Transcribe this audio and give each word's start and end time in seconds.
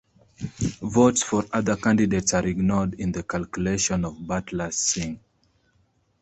Votes 0.81 1.21
for 1.21 1.45
other 1.53 1.75
candidates 1.75 2.33
are 2.33 2.47
ignored 2.47 2.95
in 2.95 3.11
the 3.11 3.21
calculation 3.21 4.03
of 4.03 4.25
'Butler 4.25 4.71
swing'. 4.71 5.19